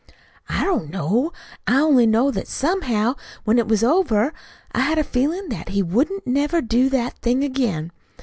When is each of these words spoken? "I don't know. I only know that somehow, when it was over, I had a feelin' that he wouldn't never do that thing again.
"I 0.49 0.63
don't 0.65 0.89
know. 0.89 1.31
I 1.67 1.79
only 1.79 2.07
know 2.07 2.31
that 2.31 2.47
somehow, 2.47 3.13
when 3.43 3.59
it 3.59 3.67
was 3.67 3.83
over, 3.83 4.33
I 4.71 4.79
had 4.79 4.97
a 4.97 5.03
feelin' 5.03 5.49
that 5.49 5.69
he 5.69 5.83
wouldn't 5.83 6.25
never 6.25 6.59
do 6.59 6.89
that 6.89 7.19
thing 7.19 7.43
again. 7.43 7.91